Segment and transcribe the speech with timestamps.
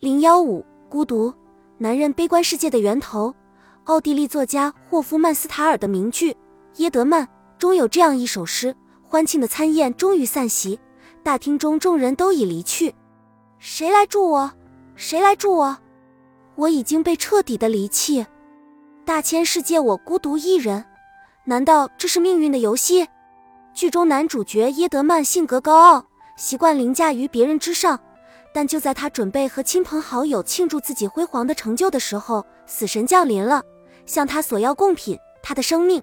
[0.00, 1.30] 零幺五，孤独，
[1.76, 3.34] 男人悲观世界的源头。
[3.84, 6.32] 奥地利作家霍夫曼斯塔尔的名句
[6.76, 7.26] 《耶德曼》
[7.58, 10.80] 中有这样一首诗：欢庆的餐宴终于散席，
[11.22, 12.94] 大厅中众人都已离去。
[13.58, 14.50] 谁来助我？
[14.96, 15.76] 谁来助我？
[16.54, 18.24] 我已经被彻底的离弃。
[19.04, 20.82] 大千世界，我孤独一人。
[21.44, 23.06] 难道这是命运的游戏？
[23.74, 26.06] 剧中男主角耶德曼性格高傲，
[26.36, 28.00] 习惯凌驾于别人之上。
[28.52, 33.62] 但就在他准备和亲朋好友庆祝自己辉煌的成就的时候，死神降临了，
[34.06, 36.02] 向他索要贡品，他的生命。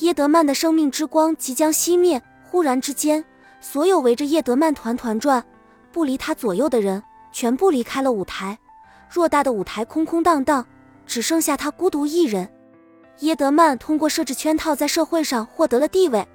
[0.00, 2.22] 耶德曼的生命之光即将熄灭。
[2.50, 3.24] 忽然之间，
[3.60, 5.44] 所有围着叶德曼团团转、
[5.92, 8.58] 不离他左右的人全部离开了舞台。
[9.12, 10.64] 偌大的舞台空空荡荡，
[11.06, 12.48] 只剩下他孤独一人。
[13.20, 16.26] 耶德曼通过设置圈套，在社会上获得了地位，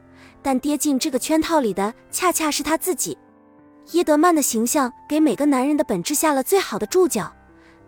[0.41, 3.17] 但跌进这个圈套里的恰恰是他自己。
[3.91, 7.31] 耶德曼的形象给每个男人的本质下了最好的注脚，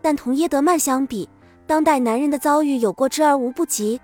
[0.01, 1.27] 但同耶德曼相比，
[1.65, 3.99] 当代男人的遭遇有过之而无不及。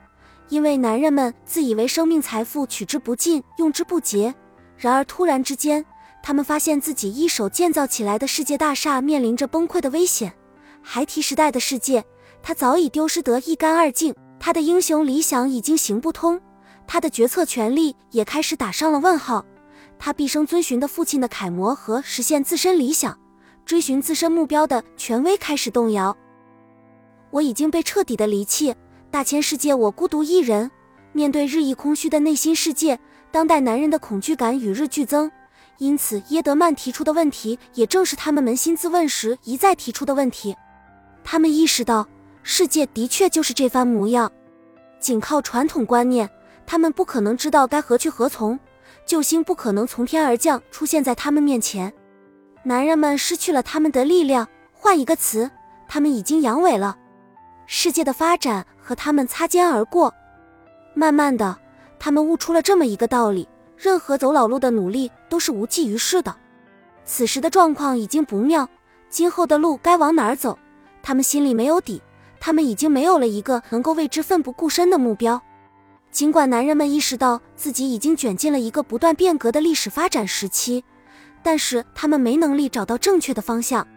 [0.49, 4.33] 因为男人们自以为生命财富取之不尽、用之不竭，
[4.75, 5.85] 然而突然之间，
[6.21, 10.33] 他们发现自己一手建造起来的世界大厦面临着崩溃的危险。
[10.81, 12.03] 孩提时代的世界，
[12.41, 16.41] 他早已丢失得一干二净，他的英雄理想已经行不通，
[16.85, 19.45] 他的决策权力也开始打上了问号。
[20.03, 23.15] 他毕生遵循的父亲的楷模和实现自身理想、
[23.63, 26.17] 追寻自身目标的权威开始动摇。
[27.29, 28.73] 我已经被彻底的离弃，
[29.11, 30.71] 大千世界，我孤独一人。
[31.13, 35.31] 面对日益空虚的内心世界，当代男人的恐惧感与日俱增。
[35.77, 40.55] 因此，耶德曼提出的问题，也正是他们扪心自问时一再提出的问题。
[41.23, 42.07] 他们意识到，
[42.41, 44.31] 世界的确就是这番模样。
[44.99, 46.27] 仅靠传统观念，
[46.65, 48.59] 他们不可能知道该何去何从。
[49.05, 51.93] 救星不可能从天而降，出现在他们面前。
[52.63, 55.49] 男人们失去了他们的力量，换一个词，
[55.87, 56.97] 他们已经阳痿了。
[57.65, 60.13] 世界的发展和他们擦肩而过。
[60.93, 61.57] 慢慢的，
[61.99, 63.47] 他们悟出了这么一个道理：
[63.77, 66.35] 任何走老路的努力都是无济于事的。
[67.03, 68.69] 此时的状况已经不妙，
[69.09, 70.57] 今后的路该往哪儿走？
[71.01, 72.01] 他们心里没有底，
[72.39, 75.41] 他们已经没有了一个能够为之奋不顾身的目标。
[76.11, 80.83] 尽管男人们意识到自己已经卷进了一个不断变革的历史发展时期，
[81.41, 83.87] 但是他们没能力找到正确的方向。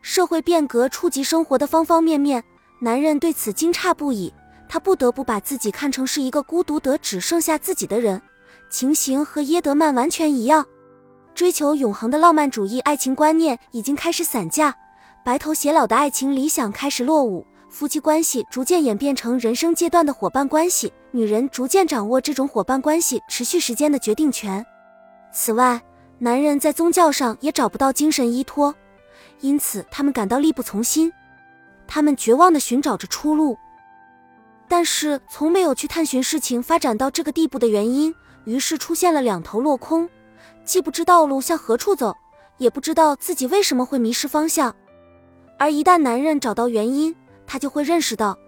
[0.00, 2.42] 社会变革触及生活的方方面面，
[2.80, 4.32] 男人对此惊诧不已。
[4.68, 8.20] 他不得不把自己看成是一个孤独得只剩下自己的人。
[8.68, 10.66] 情形和耶德曼完全一样，
[11.34, 14.74] 追求永恒的浪漫主义爱情观念已经开始散架，
[15.24, 17.46] 白头偕老的爱情理想开始落伍。
[17.72, 24.64] 夫妻关系逐渐演变成人生阶段的伙伴关系，女人逐渐掌握这种伙伴关系持续时间的决定权。
[25.32, 25.80] 此外，
[26.18, 28.74] 男人在宗教上也找不到精神依托，
[29.40, 31.10] 因此他们感到力不从心。
[31.86, 33.56] 他们绝望地寻找着出路，
[34.68, 40.06] 但是从没有去探寻事情发展到这个地步的原因，于是出现了两头落空，
[40.62, 42.14] 既不知道路向何处走，
[42.58, 44.76] 也不知道自己为什么会迷失方向。
[45.58, 47.14] 而一旦男人找到原因，
[47.52, 48.38] 他就会认识到，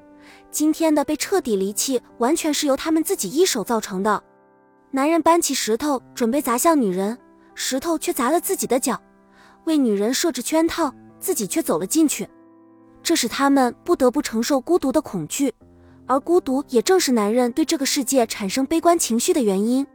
[0.51, 4.25] 今天的被彻底离弃，完全是由他们自己一手造成的。
[4.93, 7.19] 男人搬起石头准备砸向女人，
[7.55, 8.99] 石头却砸了自己的脚，
[9.65, 12.27] 为女人设置圈套，自己却走了进去。
[13.03, 15.53] 这使他们不得不承受孤独的恐惧，
[16.07, 19.87] 而孤独也正是男人对这个世界产生悲观情绪的原因。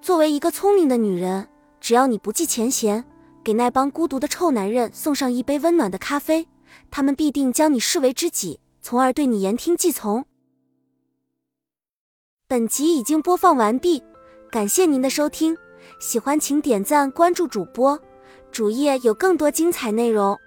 [0.00, 1.48] 作为一个聪明的女人，
[1.80, 3.04] 只要你不计前嫌，
[3.42, 6.46] 给那帮孤独的臭男人送上一杯温暖的咖啡。
[6.90, 10.24] 他们必定将你视为知己，从而对你言听计从。
[12.46, 14.02] 本集已经播放完毕，
[14.50, 15.56] 感谢您的收听，
[15.98, 17.98] 喜欢请点赞关注主播，
[18.52, 20.38] 主页有更多精彩内容。